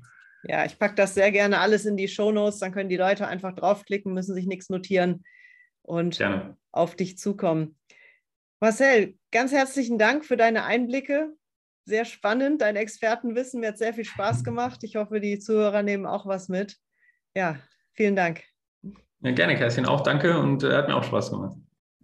[0.45, 3.53] Ja, ich packe das sehr gerne alles in die Shownotes, dann können die Leute einfach
[3.53, 5.25] draufklicken, müssen sich nichts notieren
[5.87, 6.57] und gerne.
[6.73, 7.79] auf dich zukommen.
[8.61, 11.35] Marcel, ganz herzlichen Dank für deine Einblicke
[11.87, 12.61] sehr spannend.
[12.61, 14.83] Dein Expertenwissen mir hat sehr viel Spaß gemacht.
[14.83, 16.77] Ich hoffe, die Zuhörer nehmen auch was mit.
[17.35, 17.57] Ja,
[17.95, 18.43] vielen Dank.
[19.21, 19.87] Ja, gerne, Kerstin.
[19.87, 21.57] Auch danke und äh, hat mir auch Spaß gemacht.